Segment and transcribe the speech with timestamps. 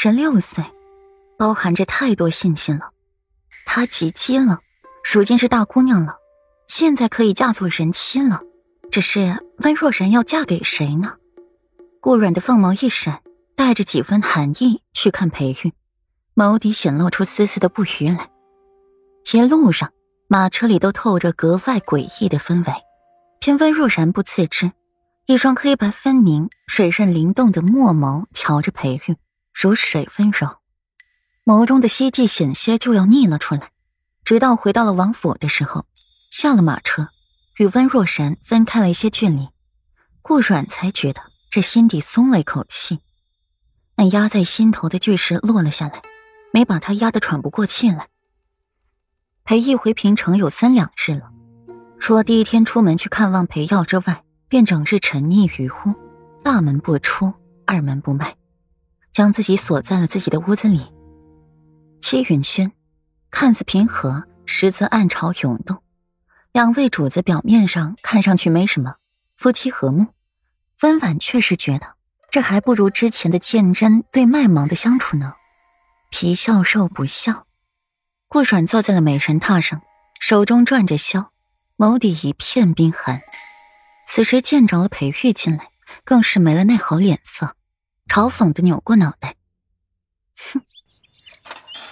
[0.00, 0.64] 十六岁，
[1.36, 2.92] 包含着太多信息了。
[3.66, 4.60] 她及笄了，
[5.12, 6.18] 如今是大姑娘了，
[6.68, 8.42] 现在可以嫁作人妻了。
[8.92, 11.16] 只是温若然要嫁给谁呢？
[12.00, 13.22] 顾软的凤眸一闪，
[13.56, 15.72] 带着几分寒意去看裴玉，
[16.36, 18.30] 眸底显露出丝丝的不愉来。
[19.32, 19.90] 一路上，
[20.28, 22.72] 马车里都透着格外诡异的氛围，
[23.40, 24.70] 偏温若然不自知，
[25.26, 29.16] 一双黑白分明、水润灵动的墨眸瞧着裴玉，
[29.60, 30.58] 如水温柔，
[31.44, 33.72] 眸中的希冀险些就要溢了出来。
[34.22, 35.84] 直到回到了王府的时候，
[36.30, 37.08] 下了马车。
[37.56, 39.48] 与温若然分开了一些距离，
[40.22, 43.00] 顾阮才觉得这心底松了一口气。
[43.96, 46.02] 那压在心头的巨石落了下来，
[46.52, 48.06] 没把他压得喘不过气来。
[49.42, 51.32] 裴毅回平城有三两日了，
[51.98, 55.96] 除了第一天出门去看望裴耀之外，便整日沉溺于屋，
[56.44, 57.34] 大门不出，
[57.66, 58.36] 二门不迈，
[59.18, 60.92] 将自己锁在了自己的屋子里。
[62.00, 62.70] 戚云轩
[63.32, 65.82] 看似平和，实则暗潮涌动。
[66.52, 68.94] 两位主子表面上看上去没什么，
[69.36, 70.06] 夫妻和睦。
[70.82, 71.94] 温婉却是觉得
[72.30, 75.32] 这还不如之前的鉴真对麦芒的相处呢。
[76.10, 77.48] 皮笑肉不笑。
[78.28, 79.82] 顾阮坐在了美人榻上，
[80.20, 81.26] 手中转着箫，
[81.76, 83.20] 眸底一片冰寒。
[84.08, 85.70] 此时见着了裴玉进来，
[86.04, 87.56] 更是没了那好脸色，
[88.08, 89.36] 嘲讽的扭过脑袋
[90.52, 90.62] ：“哼，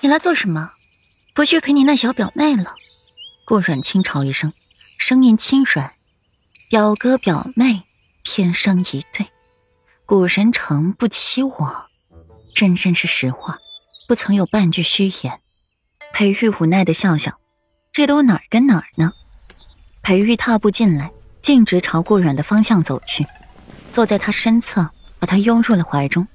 [0.00, 0.72] 你来做什么？
[1.34, 2.74] 不去陪你那小表妹了？”
[3.46, 4.52] 顾阮轻嘲一声，
[4.98, 5.92] 声音轻软
[6.68, 7.84] ：“表哥表妹
[8.24, 9.28] 天生一对，
[10.04, 11.86] 古人诚不欺我，
[12.54, 13.58] 真真是实话，
[14.08, 15.40] 不曾有半句虚言。”
[16.12, 17.38] 裴玉无奈的笑笑
[17.92, 19.12] ：“这都哪儿跟哪儿呢？”
[20.02, 23.26] 裴玉踏步进来，径直朝顾阮的方向走去，
[23.92, 26.26] 坐在他身侧，把他拥入了怀中，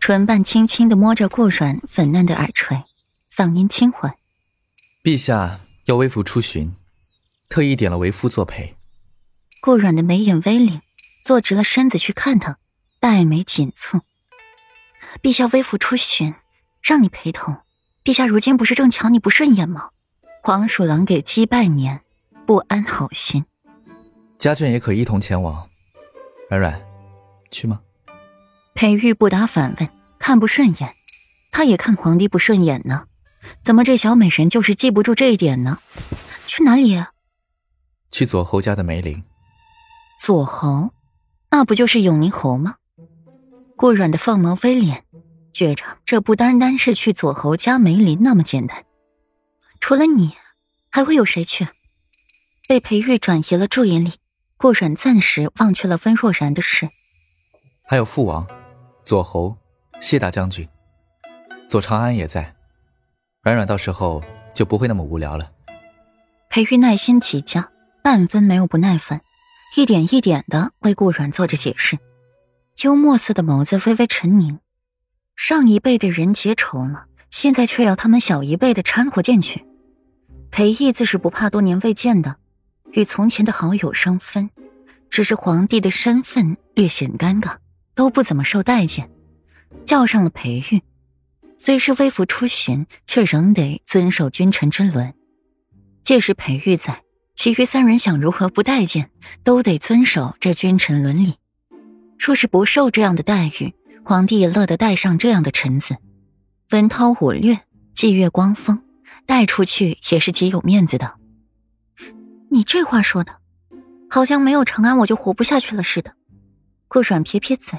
[0.00, 2.84] 唇瓣轻轻的摸着顾软粉嫩的耳垂，
[3.34, 4.14] 嗓音轻缓
[5.04, 6.76] ：“陛下。”要微服出巡，
[7.48, 8.76] 特意点了为夫作陪。
[9.60, 10.80] 顾软的眉眼微凛，
[11.24, 12.58] 坐直了身子去看他，
[13.00, 14.00] 黛眉紧蹙。
[15.20, 16.32] 陛下微服出巡，
[16.80, 17.56] 让你陪同。
[18.04, 19.90] 陛下如今不是正瞧你不顺眼吗？
[20.44, 22.02] 黄鼠狼给鸡拜年，
[22.46, 23.44] 不安好心。
[24.38, 25.68] 家眷也可一同前往。
[26.48, 26.80] 软软，
[27.50, 27.80] 去吗？
[28.82, 29.88] 裴玉不答反问，
[30.18, 30.96] 看不顺眼，
[31.52, 33.04] 他也看皇帝不顺眼呢。
[33.62, 35.78] 怎么这小美人就是记不住这一点呢？
[36.48, 37.00] 去哪里？
[38.10, 39.22] 去左侯家的梅林。
[40.18, 40.90] 左侯，
[41.48, 42.74] 那不就是永宁侯吗？
[43.76, 45.02] 顾阮的凤眸微敛，
[45.52, 48.84] 觉着这不单单是去左侯家梅林那么简单。
[49.78, 50.32] 除了你，
[50.90, 51.68] 还会有谁去？
[52.66, 54.14] 被裴玉转移了注意力，
[54.56, 56.90] 顾阮暂时忘却了温若然的事。
[57.84, 58.44] 还有父王、
[59.04, 59.56] 左侯、
[60.00, 60.66] 谢大将军、
[61.68, 62.54] 左长安也在。
[63.42, 64.22] 软软到时候
[64.54, 65.50] 就不会那么无聊了。
[66.48, 67.70] 裴玉耐心极佳，
[68.02, 69.20] 半分没有不耐烦，
[69.76, 71.98] 一点一点的为顾软做着解释。
[72.82, 74.60] 幽默似的眸子微微沉凝。
[75.34, 79.64] 上一辈的人结仇了，现在却要他们小一辈的掺和进去。
[80.50, 82.36] 裴毅自是不怕多年未见的，
[82.92, 84.48] 与从前的好友生分，
[85.10, 87.56] 只是皇帝的身份略显尴尬，
[87.94, 89.10] 都不怎么受待见，
[89.84, 90.82] 叫上了裴玉。
[91.58, 95.14] 虽是微服出巡，却仍得遵守君臣之伦。
[96.02, 97.02] 届时裴玉在，
[97.36, 99.10] 其余三人想如何不待见，
[99.44, 101.36] 都得遵守这君臣伦理。
[102.18, 105.96] 若是不受这样的待遇，皇帝也乐得带上这样的臣子，
[106.70, 107.60] 文韬武略，
[107.94, 108.82] 霁月光风，
[109.26, 111.14] 带出去也是极有面子的。
[112.50, 113.36] 你这话说的，
[114.10, 116.12] 好像没有长安我就活不下去了似的。
[116.92, 117.78] 顾阮撇撇嘴，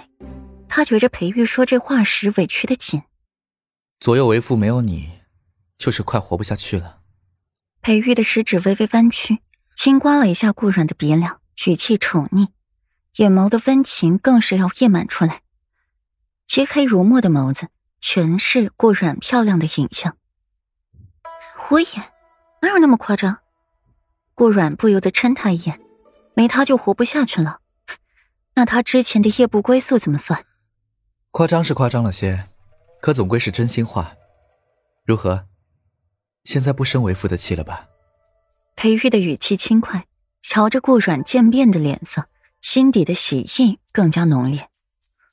[0.67, 3.03] 他觉着裴玉说这话时委屈的紧。
[3.99, 5.19] 左右为父没有你，
[5.77, 7.01] 就是快活不下去了。
[7.79, 9.37] 裴玉的食指微微弯曲，
[9.75, 12.47] 轻刮了一下顾软的鼻梁，语气宠溺，
[13.17, 15.43] 眼眸的温情更是要溢满出来。
[16.47, 17.67] 漆黑如墨的眸子，
[18.01, 20.17] 全是顾软漂亮的影像。
[21.55, 22.03] 火眼，
[22.63, 23.37] 哪有那么夸张？
[24.33, 25.79] 顾软不由得嗔他一眼，
[26.33, 27.59] 没他就活不下去了。
[28.55, 30.45] 那他之前的夜不归宿怎么算？
[31.31, 32.45] 夸张是夸张了些。
[33.01, 34.13] 可总归是真心话，
[35.03, 35.45] 如何？
[36.45, 37.89] 现在不生为父的气了吧？
[38.77, 40.05] 裴玉的语气轻快，
[40.41, 42.27] 瞧着顾阮渐变的脸色，
[42.61, 44.69] 心底的喜意更加浓烈。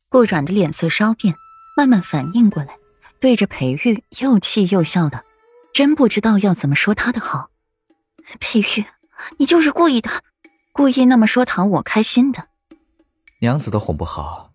[0.09, 1.37] 顾阮的脸色稍变，
[1.77, 2.77] 慢慢反应过来，
[3.21, 5.25] 对着裴玉又气又笑的，
[5.73, 7.51] 真不知道要怎么说他的好。
[8.41, 8.85] 裴玉，
[9.39, 10.11] 你就是故意的，
[10.73, 12.49] 故意那么说讨我开心的。
[13.43, 14.53] 娘子都哄不好，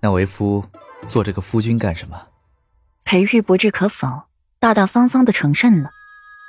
[0.00, 0.64] 那为夫
[1.06, 2.28] 做这个夫君干什么？
[3.04, 4.22] 裴玉不置可否，
[4.58, 5.90] 大大方方的承认了，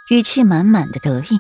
[0.09, 1.39] 语气满满的得意。